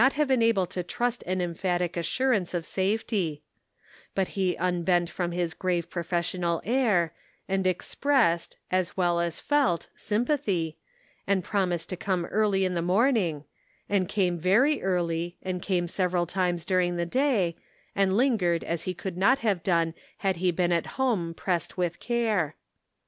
367 0.01 0.21
have 0.23 0.39
been 0.39 0.47
able 0.49 0.65
to 0.65 0.81
trust 0.83 1.23
an 1.27 1.41
emphatic 1.41 1.95
assurance 1.95 2.55
of 2.55 2.65
safety; 2.65 3.43
but 4.15 4.29
he 4.29 4.55
unbent 4.57 5.11
from 5.11 5.31
his 5.31 5.53
grave 5.53 5.91
pro 5.91 6.01
fessional 6.01 6.59
air, 6.63 7.13
and 7.47 7.67
expressed 7.67 8.57
as 8.71 8.97
well 8.97 9.19
as 9.19 9.39
felt 9.39 9.89
sym 9.95 10.25
pathy, 10.25 10.73
and 11.27 11.43
promised 11.43 11.87
to 11.87 11.95
come 11.95 12.25
early 12.31 12.65
in 12.65 12.73
the 12.73 12.81
morn 12.81 13.15
ing, 13.15 13.43
and 13.87 14.09
came 14.09 14.39
very 14.39 14.81
early, 14.81 15.37
and 15.43 15.61
came 15.61 15.87
several 15.87 16.25
times 16.25 16.65
during 16.65 16.95
the 16.95 17.05
day, 17.05 17.55
and 17.95 18.17
lingered 18.17 18.63
as 18.63 18.85
he 18.85 18.95
could 18.95 19.17
not 19.17 19.37
have 19.37 19.61
done 19.61 19.93
had 20.17 20.37
he 20.37 20.49
been 20.49 20.71
at 20.71 20.87
home 20.97 21.31
pressed 21.35 21.77
with 21.77 21.99
care. 21.99 22.55